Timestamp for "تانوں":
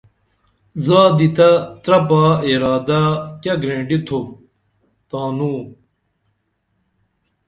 5.09-5.59